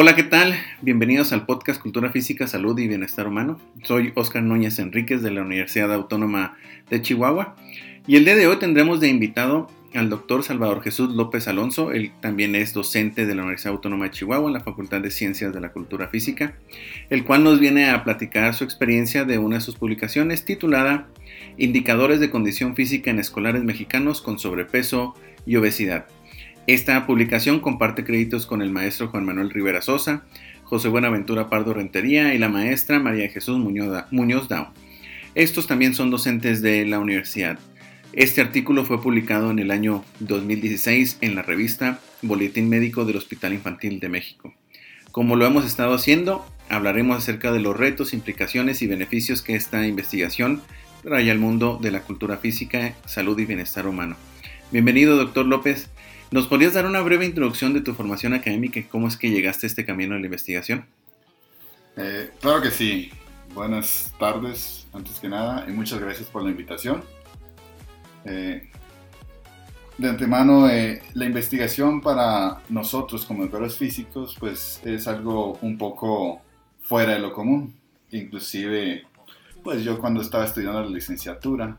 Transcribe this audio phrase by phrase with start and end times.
[0.00, 0.54] Hola, ¿qué tal?
[0.80, 3.60] Bienvenidos al podcast Cultura Física, Salud y Bienestar Humano.
[3.82, 6.56] Soy Oscar Núñez Enríquez de la Universidad Autónoma
[6.88, 7.56] de Chihuahua
[8.06, 11.92] y el día de hoy tendremos de invitado al doctor Salvador Jesús López Alonso.
[11.92, 15.52] Él también es docente de la Universidad Autónoma de Chihuahua en la Facultad de Ciencias
[15.52, 16.54] de la Cultura Física,
[17.10, 21.08] el cual nos viene a platicar su experiencia de una de sus publicaciones titulada
[21.56, 25.14] Indicadores de condición física en escolares mexicanos con sobrepeso
[25.44, 26.06] y obesidad.
[26.68, 30.24] Esta publicación comparte créditos con el maestro Juan Manuel Rivera Sosa,
[30.64, 34.72] José Buenaventura Pardo Rentería y la maestra María Jesús Muñoz, Dao.
[35.34, 37.58] Estos también son docentes de la universidad.
[38.18, 43.52] Este artículo fue publicado en el año 2016 en la revista Boletín Médico del Hospital
[43.52, 44.52] Infantil de México.
[45.12, 49.86] Como lo hemos estado haciendo, hablaremos acerca de los retos, implicaciones y beneficios que esta
[49.86, 50.62] investigación
[51.04, 54.16] trae al mundo de la cultura física, salud y bienestar humano.
[54.72, 55.88] Bienvenido, doctor López.
[56.32, 59.66] ¿Nos podrías dar una breve introducción de tu formación académica y cómo es que llegaste
[59.66, 60.86] a este camino de la investigación?
[61.96, 63.12] Eh, claro que sí.
[63.54, 67.04] Buenas tardes, antes que nada, y muchas gracias por la invitación.
[68.28, 68.68] Eh,
[69.96, 76.40] de antemano, eh, la investigación para nosotros como educadores físicos, pues es algo un poco
[76.82, 77.74] fuera de lo común.
[78.10, 79.06] Inclusive,
[79.64, 81.78] pues yo cuando estaba estudiando la licenciatura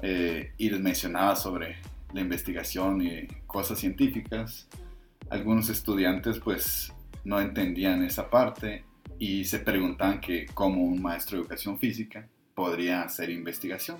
[0.00, 1.76] eh, y les mencionaba sobre
[2.14, 4.68] la investigación y cosas científicas,
[5.28, 6.92] algunos estudiantes pues
[7.24, 8.84] no entendían esa parte
[9.18, 13.98] y se preguntaban que cómo un maestro de educación física podría hacer investigación.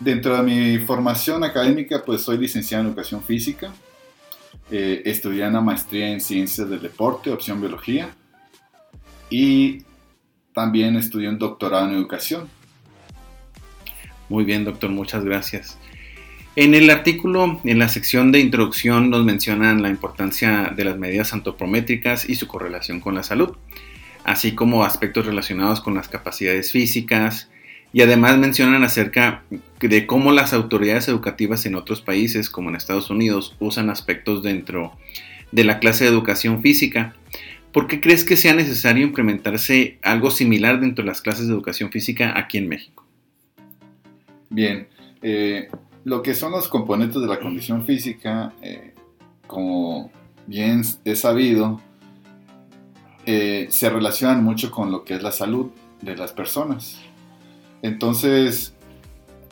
[0.00, 3.72] Dentro de mi formación académica pues soy licenciado en educación física,
[4.70, 8.08] eh, estudié una maestría en ciencias del deporte, opción biología
[9.28, 9.82] y
[10.54, 12.48] también estudié un doctorado en educación.
[14.28, 15.78] Muy bien, doctor, muchas gracias.
[16.54, 21.32] En el artículo, en la sección de introducción, nos mencionan la importancia de las medidas
[21.32, 23.56] antropométricas y su correlación con la salud,
[24.24, 27.48] así como aspectos relacionados con las capacidades físicas,
[27.92, 29.42] y además mencionan acerca
[29.80, 34.92] de cómo las autoridades educativas en otros países, como en Estados Unidos, usan aspectos dentro
[35.52, 37.14] de la clase de educación física.
[37.72, 41.90] ¿Por qué crees que sea necesario implementarse algo similar dentro de las clases de educación
[41.90, 43.04] física aquí en México?
[44.50, 44.88] Bien,
[45.22, 45.68] eh,
[46.04, 48.94] lo que son los componentes de la condición física, eh,
[49.46, 50.10] como
[50.46, 51.80] bien es sabido,
[53.26, 55.70] eh, se relacionan mucho con lo que es la salud
[56.00, 56.98] de las personas.
[57.82, 58.74] Entonces,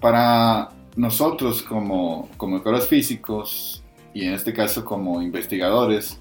[0.00, 3.82] para nosotros como, como físicos
[4.14, 6.20] y en este caso como investigadores,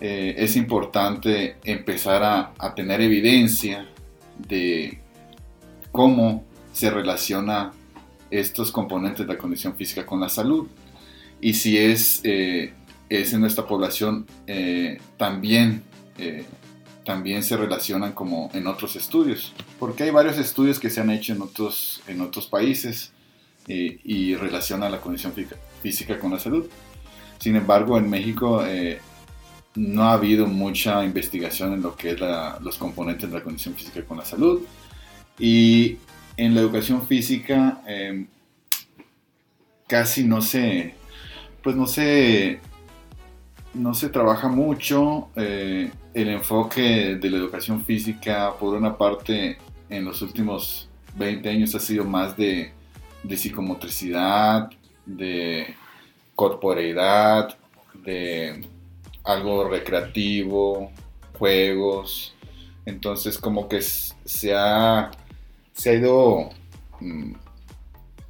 [0.00, 2.22] eh, es importante empezar
[2.58, 3.88] a, tener evidencia
[4.38, 5.00] de
[5.90, 7.72] cómo se relaciona
[8.30, 10.66] estos componentes de la condición física con la salud.
[11.40, 12.74] Y si es, eh,
[13.08, 15.82] es en nuestra población, eh, también,
[17.06, 19.52] también se relacionan como en otros estudios.
[19.78, 23.12] Porque hay varios estudios que se han hecho en otros, en otros países
[23.68, 25.46] eh, y relacionan la condición fí-
[25.82, 26.66] física con la salud.
[27.38, 28.98] Sin embargo, en México eh,
[29.74, 32.20] no ha habido mucha investigación en lo que es
[32.60, 34.62] los componentes de la condición física con la salud.
[35.38, 35.98] Y
[36.36, 38.26] en la educación física eh,
[39.86, 40.94] casi no se,
[41.62, 42.60] pues no se,
[43.76, 45.28] no se trabaja mucho.
[45.36, 49.58] eh, el enfoque de la educación física, por una parte,
[49.90, 52.72] en los últimos 20 años ha sido más de,
[53.22, 54.70] de psicomotricidad,
[55.04, 55.74] de
[56.34, 57.56] corporeidad,
[58.04, 58.66] de
[59.24, 60.90] algo recreativo,
[61.38, 62.34] juegos.
[62.86, 65.10] Entonces como que se ha,
[65.72, 66.50] se ha ido
[67.00, 67.34] mm,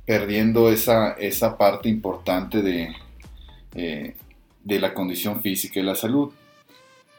[0.06, 2.94] perdiendo esa, esa parte importante de,
[3.74, 4.16] eh,
[4.66, 6.32] de la condición física y la salud.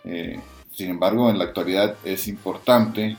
[0.03, 0.37] Eh,
[0.71, 3.15] sin embargo, en la actualidad es importante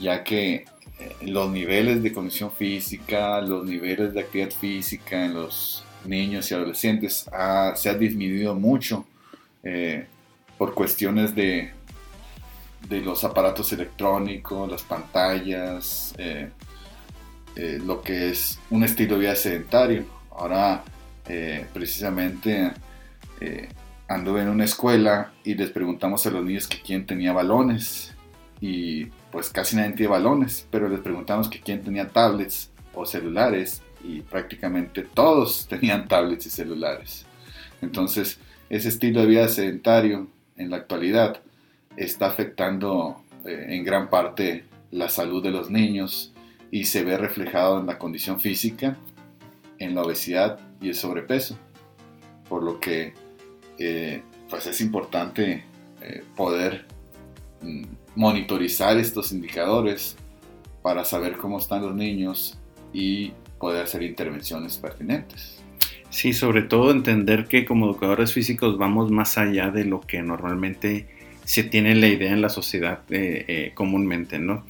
[0.00, 5.84] ya que eh, los niveles de condición física, los niveles de actividad física en los
[6.04, 7.26] niños y adolescentes
[7.74, 9.04] se ha disminuido mucho
[9.62, 10.06] eh,
[10.58, 11.70] por cuestiones de,
[12.88, 16.14] de los aparatos electrónicos, las pantallas,
[17.56, 20.04] lo que es un estilo de vida sedentario.
[20.30, 20.82] Ahora,
[21.72, 22.72] precisamente,
[23.40, 23.68] eh,
[24.08, 28.14] anduve en una escuela y les preguntamos a los niños que quién tenía balones
[28.60, 33.82] y pues casi nadie tiene balones, pero les preguntamos que quién tenía tablets o celulares
[34.02, 37.24] y prácticamente todos tenían tablets y celulares.
[37.80, 38.38] Entonces,
[38.68, 41.40] ese estilo de vida sedentario en la actualidad
[41.96, 46.32] está afectando eh, en gran parte la salud de los niños
[46.70, 48.96] y se ve reflejado en la condición física,
[49.78, 51.56] en la obesidad y el sobrepeso.
[52.48, 53.14] Por lo que
[53.80, 55.64] eh, pues es importante
[56.02, 56.86] eh, poder
[57.62, 57.82] mm,
[58.14, 60.16] monitorizar estos indicadores
[60.82, 62.58] para saber cómo están los niños
[62.92, 65.60] y poder hacer intervenciones pertinentes.
[66.10, 71.06] Sí, sobre todo entender que como educadores físicos vamos más allá de lo que normalmente
[71.44, 74.64] se tiene la idea en la sociedad eh, eh, comúnmente, ¿no?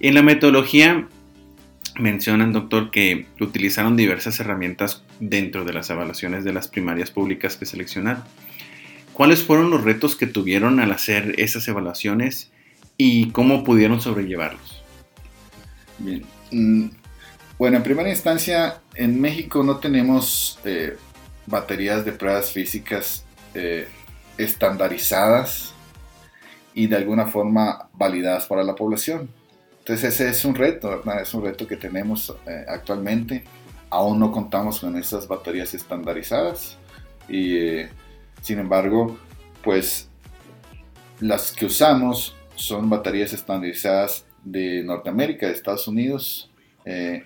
[0.00, 1.08] En la metodología
[1.98, 7.66] mencionan, doctor, que utilizaron diversas herramientas dentro de las evaluaciones de las primarias públicas que
[7.66, 8.22] seleccionaron.
[9.12, 12.50] ¿Cuáles fueron los retos que tuvieron al hacer esas evaluaciones
[12.96, 14.82] y cómo pudieron sobrellevarlos?
[15.98, 16.24] Bien.
[16.50, 16.88] Mm,
[17.58, 20.96] bueno, en primera instancia, en México no tenemos eh,
[21.46, 23.24] baterías de pruebas físicas
[23.54, 23.86] eh,
[24.38, 25.74] estandarizadas
[26.74, 29.28] y de alguna forma validadas para la población.
[29.82, 31.02] Entonces ese es un reto.
[31.20, 33.44] Es un reto que tenemos eh, actualmente.
[33.90, 36.78] Aún no contamos con esas baterías estandarizadas
[37.28, 37.82] y
[38.40, 39.18] sin embargo,
[39.62, 40.08] pues
[41.20, 46.50] las que usamos son baterías estandarizadas de Norteamérica, de Estados Unidos,
[46.84, 47.24] eh,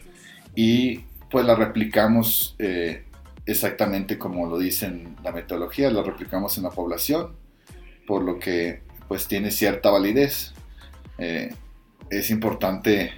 [0.54, 0.98] y
[1.30, 3.04] pues las replicamos eh,
[3.46, 7.32] exactamente como lo dice en la metodología, las replicamos en la población,
[8.06, 10.52] por lo que pues tiene cierta validez.
[11.18, 11.54] Eh,
[12.10, 13.12] es importante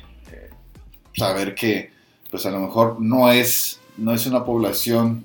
[1.15, 1.91] saber que
[2.31, 5.25] pues a lo mejor no es, no es una población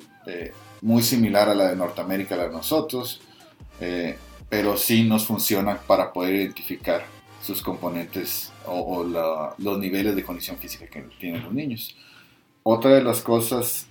[0.84, 3.22] muy similar a la de Norteamérica, la de nosotros,
[3.80, 4.18] eh,
[4.50, 7.06] pero sí nos funciona para poder identificar
[7.42, 9.04] sus componentes o,
[9.58, 11.96] los niveles de condición física que tienen los niños.
[12.64, 13.88] Otra de las cosas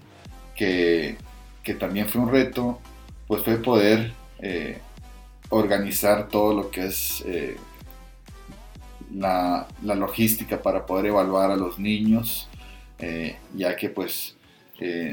[0.54, 1.16] que,
[1.62, 2.78] que también fue un reto,
[3.26, 4.78] pues fue poder eh,
[5.48, 7.56] organizar todo lo que es eh,
[9.14, 12.48] la, logística para poder evaluar a los niños,
[13.54, 14.36] ya que pues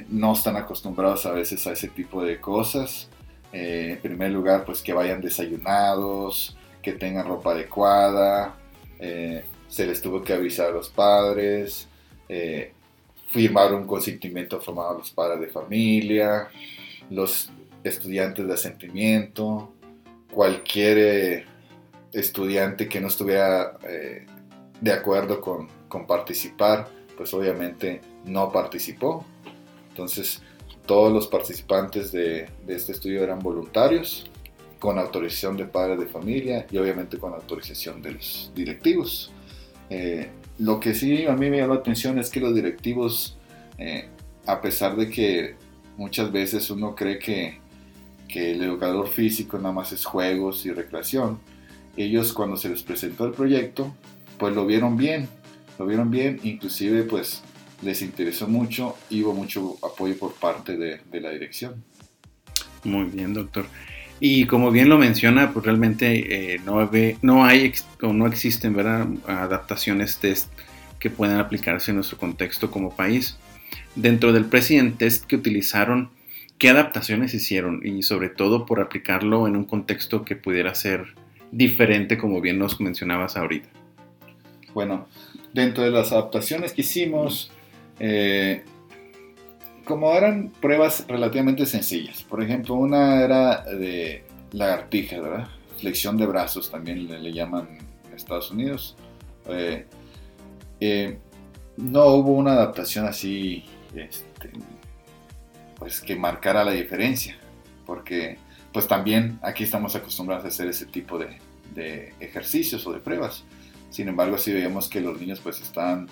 [0.09, 3.09] no están acostumbrados a veces a ese tipo de cosas.
[3.51, 8.55] Eh, en primer lugar, pues que vayan desayunados, que tengan ropa adecuada,
[8.99, 11.87] eh, se les tuvo que avisar a los padres,
[12.27, 12.73] eh,
[13.27, 16.47] firmar un consentimiento formado a los padres de familia,
[17.09, 17.49] los
[17.83, 19.73] estudiantes de asentimiento,
[20.31, 21.45] cualquier
[22.11, 23.77] estudiante que no estuviera
[24.81, 29.25] de acuerdo con, con participar, pues obviamente no participó.
[29.89, 30.41] Entonces,
[30.85, 34.31] todos los participantes de, este estudio eran voluntarios,
[34.79, 39.31] con autorización de padres de familia y obviamente con autorización de los directivos.
[39.89, 43.37] Eh, lo que sí a mí me llamó la atención es que los directivos,
[43.77, 44.07] eh,
[44.45, 45.55] a pesar de que
[45.97, 47.59] muchas veces uno cree que,
[48.27, 51.39] que el educador físico nada más es juegos y recreación,
[52.03, 53.93] ellos cuando se les presentó el proyecto,
[54.37, 55.27] pues lo vieron bien,
[55.77, 57.43] lo vieron bien, inclusive pues
[57.81, 61.83] les interesó mucho y hubo mucho apoyo por parte de, la dirección.
[62.83, 63.65] Muy bien, doctor.
[64.21, 66.89] Y como bien lo menciona, pues realmente eh, no,
[67.21, 69.07] no hay o no existen ¿verdad?
[69.27, 70.49] adaptaciones test
[70.99, 73.37] que puedan aplicarse en nuestro contexto como país.
[73.95, 76.11] Dentro del President Test que utilizaron,
[76.57, 77.81] ¿qué adaptaciones hicieron?
[77.85, 81.15] Y sobre todo por aplicarlo en un contexto que pudiera ser
[81.51, 83.69] diferente, como bien nos mencionabas ahorita.
[84.73, 85.07] Bueno,
[85.53, 87.51] dentro de las adaptaciones que hicimos,
[87.99, 88.63] eh,
[89.85, 95.47] como eran pruebas relativamente sencillas, por ejemplo, una era de lagartija, ¿verdad?
[95.77, 97.67] Flexión de brazos también le, llaman
[98.07, 98.95] en Estados Unidos.
[99.47, 99.85] Eh,
[100.79, 101.17] eh,
[101.77, 103.63] no hubo una adaptación así,
[103.95, 104.51] este,
[105.77, 107.37] pues que marcara la diferencia,
[107.85, 108.37] porque
[108.73, 111.37] pues también aquí estamos acostumbrados a hacer ese tipo de,
[111.73, 113.43] de ejercicios o de pruebas.
[113.89, 116.07] Sin embargo, sí veíamos que los niños pues están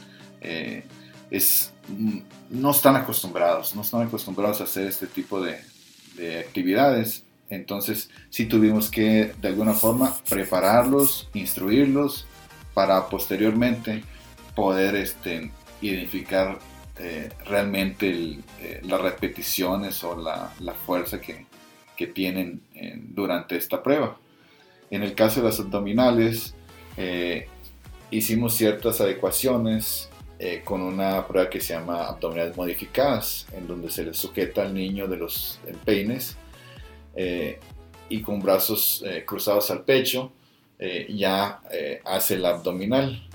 [1.30, 2.20] es, mm,
[2.52, 5.60] no están acostumbrados, no están acostumbrados a hacer este tipo de,
[6.40, 7.26] actividades.
[7.48, 12.26] Entonces sí tuvimos que de alguna forma prepararlos, instruirlos
[12.74, 14.04] para posteriormente
[14.56, 16.58] poder este, identificar
[16.98, 21.46] eh, realmente eh, las repeticiones o la, fuerza que,
[22.06, 24.20] tienen eh, durante esta prueba.
[24.92, 26.54] En el caso de las abdominales,
[28.12, 34.04] hicimos ciertas adecuaciones eh, con una prueba que se llama abdominales modificadas, en donde se
[34.04, 36.38] le sujeta al niño de los empeines
[37.16, 37.60] eh,
[38.08, 40.32] y con brazos eh, cruzados al pecho
[41.10, 41.60] ya
[42.06, 43.28] hace el abdominal.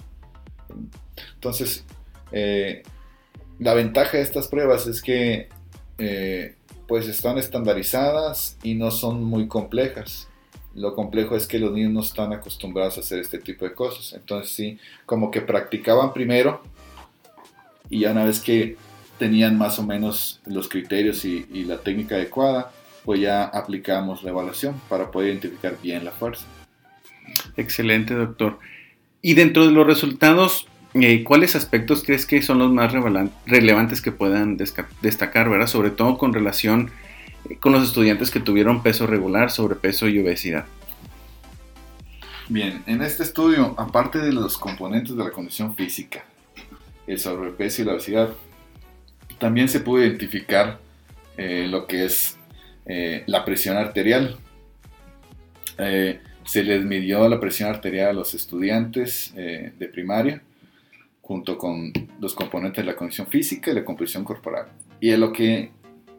[1.35, 1.85] Entonces,
[2.31, 5.49] la ventaja de estas pruebas es que
[6.92, 10.28] pues están estandarizadas y no son muy complejas.
[10.75, 14.12] Lo complejo es que los niños no están acostumbrados a hacer este tipo de cosas.
[14.12, 16.62] Entonces sí, como que practicaban primero
[17.88, 18.76] y ya una vez que
[19.18, 22.72] tenían más o menos los criterios y, y la técnica adecuada,
[23.06, 26.44] pues ya aplicamos la evaluación para poder identificar bien la fuerza.
[27.56, 28.58] Excelente, doctor.
[29.22, 32.92] Y dentro de los resultados, eh, ¿cuáles aspectos crees que son los más
[33.46, 34.58] relevantes que puedan
[35.00, 35.66] destacar, ¿verdad?
[35.66, 36.90] Sobre todo con relación
[37.49, 40.66] eh, con los estudiantes que tuvieron peso regular, sobrepeso y obesidad.
[42.49, 46.25] Bien, en este estudio, aparte de los componentes de la condición física,
[47.06, 48.34] el sobrepeso y la obesidad,
[49.38, 50.78] también se pudo identificar
[51.38, 52.38] eh, lo que es
[53.26, 54.37] la presión arterial
[55.78, 60.42] se les midió la presión arterial a los estudiantes de primaria,
[61.33, 64.67] junto con los componentes de la condición física y la composición corporal.
[65.01, 65.71] Y lo que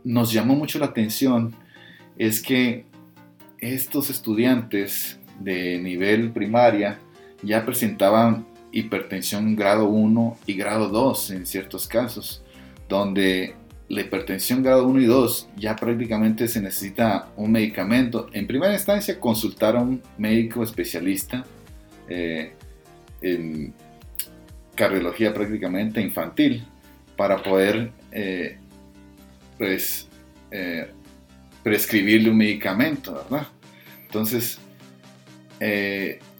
[0.03, 1.53] nos llamó mucho la atención
[2.17, 2.85] es que
[3.59, 6.97] estos estudiantes de nivel primaria
[7.43, 12.43] ya presentaban hipertensión grado 1 y grado 2 en ciertos casos,
[12.89, 13.53] donde
[13.89, 18.29] la hipertensión grado 1 y 2 ya prácticamente se necesita un medicamento.
[18.33, 21.45] En primera instancia, consultar a un médico especialista
[22.09, 22.51] eh,
[24.75, 26.65] cardiología prácticamente infantil
[27.15, 28.57] para poder eh,
[29.57, 30.07] pues,
[30.51, 30.89] eh,
[31.61, 33.47] prescribirle un medicamento, ¿verdad?
[34.05, 34.59] Entonces,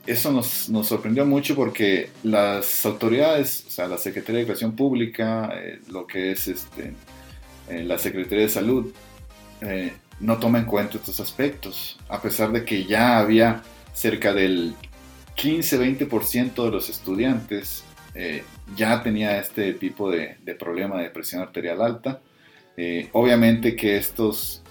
[0.06, 5.50] eso nos, nos, sorprendió mucho porque las autoridades, o sea, la Secretaría de Educación Pública,
[5.88, 6.94] lo que es este,
[7.70, 8.94] eh, la Secretaría de Salud
[9.62, 13.64] eh, no toma en cuenta estos aspectos, a pesar de que ya había
[13.94, 14.76] cerca del
[15.38, 17.84] 15-20% de los estudiantes
[18.16, 18.44] eh,
[18.76, 22.22] ya tenía este tipo de, problema de presión arterial alta.
[23.12, 24.64] obviamente que estos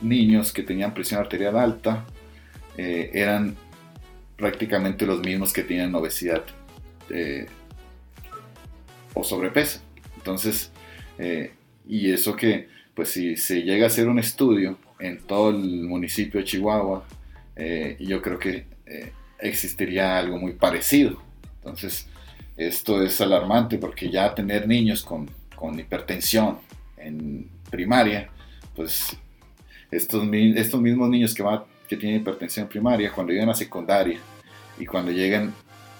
[0.00, 2.04] niños que tenían presión arterial alta
[2.76, 3.56] eran
[4.36, 6.44] prácticamente los mismos que tienen obesidad
[9.14, 9.80] o sobrepeso.
[10.16, 10.70] Entonces,
[11.88, 16.40] y eso que, pues si se llega a hacer un estudio en todo el municipio
[16.40, 17.04] de Chihuahua,
[17.56, 21.20] eh, yo creo que eh, existiría algo muy parecido.
[21.56, 22.08] Entonces,
[22.58, 26.58] esto es alarmante porque ya tener niños con, con hipertensión
[26.96, 28.28] en primaria,
[28.74, 29.16] pues
[29.90, 34.18] estos, estos mismos niños que, va, que tienen hipertensión en primaria, cuando llegan a secundaria
[34.76, 35.54] y cuando llegan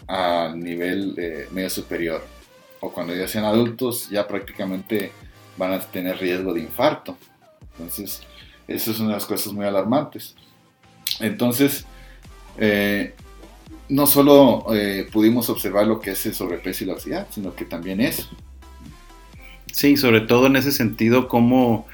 [0.09, 2.27] al nivel eh, medio superior,
[2.81, 5.13] o cuando ya sean adultos, ya prácticamente
[5.57, 7.17] van a tener riesgo de infarto.
[7.73, 8.23] Entonces,
[8.67, 10.35] eso es una de las cosas muy alarmantes.
[11.21, 11.85] Entonces,
[12.59, 13.15] eh,
[13.89, 17.65] no solo eh, pudimos observar lo que es el sobrepeso y la obesidad, sino que
[17.65, 18.29] también eso.
[19.73, 21.87] Sí, sobre todo en ese sentido, como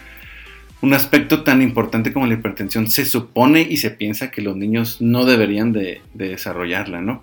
[0.81, 5.01] un aspecto tan importante como la hipertensión se supone y se piensa que los niños
[5.01, 7.23] no deberían de, de desarrollarla, ¿no?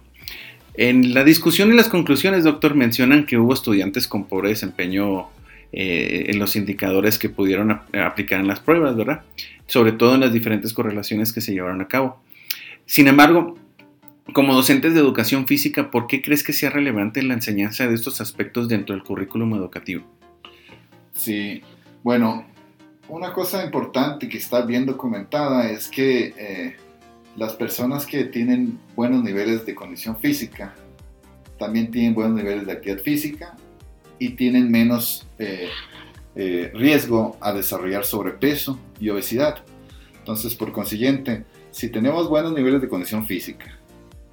[0.74, 5.28] En la discusión y las conclusiones, doctor, mencionan que hubo estudiantes con pobre desempeño
[5.74, 9.22] eh, en los indicadores que pudieron aplicar en las pruebas, ¿verdad?
[9.68, 12.22] Sobre todo en las diferentes correlaciones que se llevaron a cabo.
[12.86, 13.58] Sin embargo,
[14.34, 18.22] como docentes de educación física, ¿por qué crees que sea relevante la enseñanza de estos
[18.22, 20.06] aspectos dentro del currículum educativo?
[21.14, 21.62] Sí,
[22.04, 22.46] bueno,
[23.10, 26.78] una cosa importante que está bien documentada es que eh,
[27.36, 30.76] las personas que tienen buenos niveles de condición física
[31.60, 33.56] también tienen buenos niveles de actividad física
[34.18, 35.68] y tienen menos eh,
[36.36, 39.64] eh, riesgo a desarrollar sobrepeso y obesidad.
[40.20, 43.78] Entonces, por consiguiente, si tenemos buenos niveles de condición física,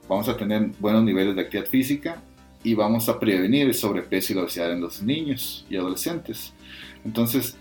[0.08, 2.22] vamos a tener buenos niveles de actividad física
[2.62, 6.52] y vamos a prevenir el sobrepeso y la obesidad en los niños y adolescentes.
[7.04, 7.56] Entonces,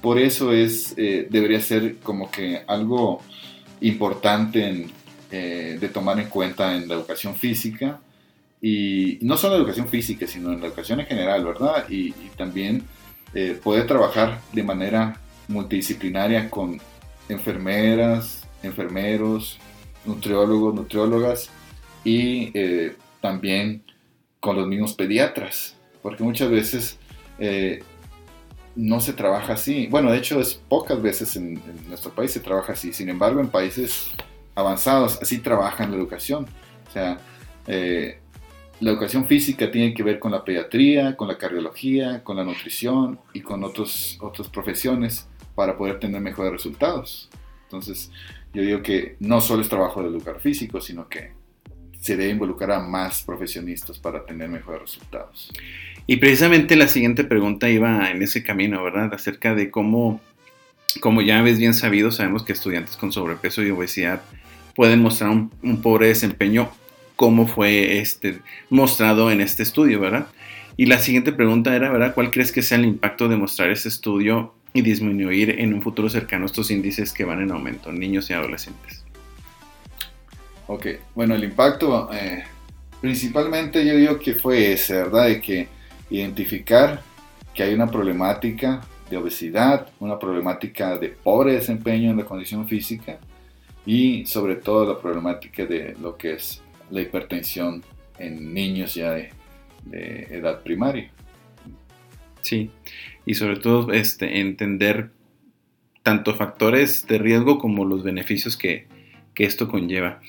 [0.00, 3.20] por eso es, eh, debería ser como que algo
[3.80, 4.88] importante
[5.30, 8.00] de tomar en cuenta en la educación física
[8.60, 11.88] y no solo en la educación física, sino en la educación en general, ¿verdad?
[11.88, 12.82] Y, también
[13.34, 16.80] eh, poder trabajar de manera multidisciplinaria con
[17.28, 19.58] enfermeras, enfermeros,
[20.04, 21.50] nutriólogos, nutriólogas
[22.04, 23.82] y eh, también
[24.40, 26.98] con los mismos pediatras, porque muchas veces
[27.38, 27.82] eh,
[28.74, 29.86] no se trabaja así.
[29.88, 32.92] Bueno, de hecho es pocas veces en, en, nuestro país se trabaja así.
[32.92, 34.10] Sin embargo, en países
[34.54, 36.46] avanzados así trabajan la educación.
[36.88, 37.18] O sea,
[38.80, 43.20] la educación física tiene que ver con la pediatría, con la cardiología, con la nutrición
[43.34, 47.28] y con otros, otras profesiones para poder tener mejores resultados.
[47.64, 48.10] Entonces,
[48.54, 51.32] yo digo que no solo es trabajo de educar físico, sino que
[52.00, 55.52] se debe involucrar a más profesionistas para tener mejores resultados.
[56.06, 59.12] Y precisamente la siguiente pregunta iba en ese camino, ¿verdad?
[59.14, 60.20] Acerca de cómo,
[61.00, 64.22] como ya ves bien sabido, sabemos que estudiantes con sobrepeso y obesidad
[64.74, 66.70] pueden mostrar un, pobre desempeño
[67.16, 68.38] como fue este,
[68.70, 70.26] mostrado en este estudio, ¿verdad?
[70.78, 72.14] Y la siguiente pregunta era, ¿verdad?
[72.14, 76.08] ¿Cuál crees que sea el impacto de mostrar este estudio y disminuir en un futuro
[76.08, 79.04] cercano estos índices que van en aumento en niños y adolescentes?
[80.72, 80.86] Ok,
[81.16, 82.44] bueno, el impacto eh,
[83.00, 85.26] principalmente yo digo que fue ese, ¿verdad?
[85.26, 85.66] De que
[86.10, 87.02] identificar
[87.52, 93.18] que hay una problemática de obesidad, una problemática de pobre desempeño en la condición física
[93.84, 96.62] y sobre todo la problemática de lo que es
[96.92, 97.82] la hipertensión
[98.20, 99.30] en niños ya de,
[99.86, 101.10] de edad primaria.
[102.42, 102.70] Sí,
[103.26, 105.10] y sobre todo este, entender
[106.04, 108.86] tanto factores de riesgo como los beneficios que,
[109.40, 110.20] que esto conlleva.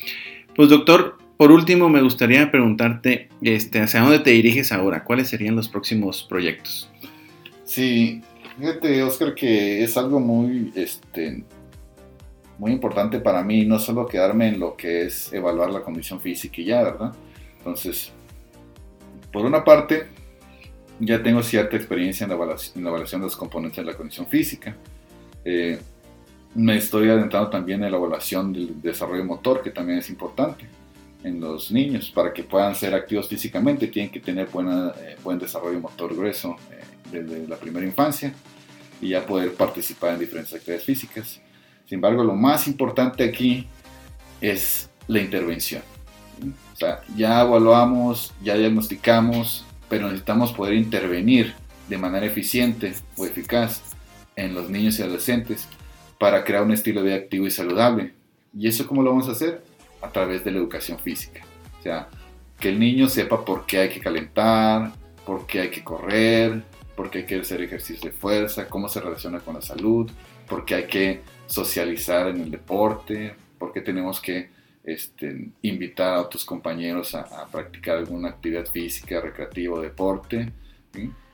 [0.56, 5.58] Pues doctor, por último me gustaría preguntarte este, hacia dónde te diriges ahora, cuáles serían
[5.58, 6.90] los próximos proyectos.
[7.66, 8.22] Sí,
[8.58, 11.44] fíjate Oscar que es algo muy, este,
[12.58, 16.62] muy importante para mí, no solo quedarme en lo que es evaluar la condición física
[16.62, 17.14] y ya, ¿verdad?
[17.58, 18.14] Entonces,
[19.34, 20.08] por una parte,
[21.00, 24.78] ya tengo cierta experiencia en la evaluación, de los componentes de la condición física.
[25.44, 25.80] Eh,
[26.54, 30.66] me estoy adentrando también en la evaluación del desarrollo motor, que también es importante
[31.24, 32.12] en los niños.
[32.12, 36.58] Para que puedan ser activos físicamente, tienen que tener buena, eh, buen desarrollo motor grueso
[36.72, 36.82] eh,
[37.12, 38.34] desde la primera infancia
[39.02, 41.40] y ya poder participar en diferentes actividades físicas.
[41.86, 43.68] Sin embargo, lo más importante aquí
[44.40, 45.82] es la intervención.
[46.74, 51.54] O sea, ya evaluamos, ya diagnosticamos, pero necesitamos poder intervenir
[51.88, 53.82] de manera eficiente o eficaz
[54.36, 55.68] en los niños y adolescentes
[56.22, 58.14] para crear un estilo de vida activo y saludable.
[58.56, 59.64] ¿Y eso cómo lo vamos a hacer?
[60.04, 61.42] A través de la educación física.
[61.80, 62.10] O sea,
[62.60, 64.92] que el niño sepa por qué hay que calentar,
[65.26, 66.62] por qué hay que correr,
[66.96, 70.12] por qué hay que hacer ejercicio de fuerza, cómo se relaciona con la salud,
[70.48, 74.52] por qué hay que socializar en el deporte, por qué tenemos que
[74.84, 80.54] este, invitar a otros compañeros a, practicar alguna actividad física, recreativa o deporte,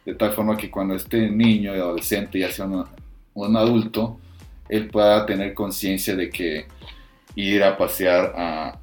[0.06, 2.70] de tal forma que cuando este niño y adolescente ya sea
[3.34, 4.22] un adulto,
[4.70, 6.68] él pueda tener conciencia de que
[7.36, 8.80] ir a pasear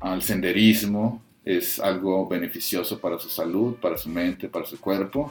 [0.00, 5.30] al senderismo es algo beneficioso para su salud, para su mente, para su cuerpo.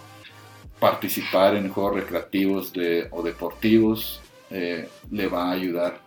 [0.80, 2.74] Participar en juegos recreativos
[3.12, 6.00] o deportivos eh, le va a ayudar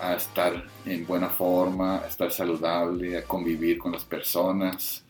[0.00, 5.04] a estar en buena forma, a estar saludable, a convivir con las personas.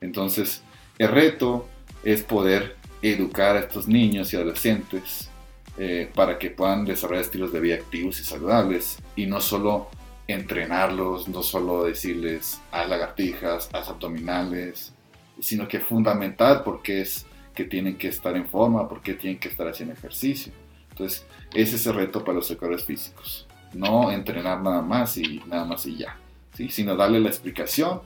[0.00, 0.62] Entonces,
[0.98, 1.68] el reto
[2.02, 5.30] es poder educar a estos niños y adolescentes
[5.78, 9.88] eh, para que puedan desarrollar estilos de vida activos y saludables y no solo
[10.26, 14.92] entrenarlos, no solo decirles haz lagartijas, haz abdominales,
[15.40, 19.68] sino que fundamental porque es que tienen que estar en forma, porque tienen que estar
[19.68, 20.52] haciendo ejercicio.
[20.90, 25.64] Entonces, ese es el reto para los educadores físicos no entrenar nada más y nada
[25.64, 26.16] más y ya,
[26.54, 26.68] ¿sí?
[26.70, 28.00] sino darle la explicación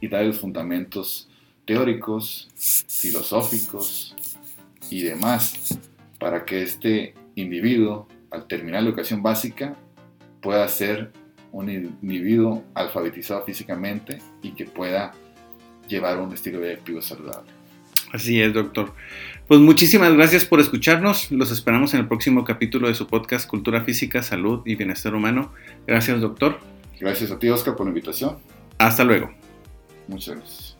[0.00, 1.28] y darle los fundamentos
[1.64, 2.48] teóricos,
[2.88, 4.14] filosóficos
[4.90, 5.78] y demás
[6.24, 9.76] para que este individuo, al terminar la educación básica,
[10.40, 11.12] pueda ser
[11.52, 15.12] un individuo alfabetizado físicamente y que pueda
[15.86, 17.52] llevar un estilo de vida activo saludable.
[18.10, 18.94] Así es, doctor.
[19.46, 21.30] Pues muchísimas gracias por escucharnos.
[21.30, 25.52] Los esperamos en el próximo capítulo de su podcast Cultura Física, Salud y Bienestar Humano.
[25.86, 26.58] Gracias, doctor.
[26.98, 28.38] Gracias a ti, Oscar, por la invitación.
[28.78, 29.30] Hasta luego.
[30.08, 30.73] Muchas gracias.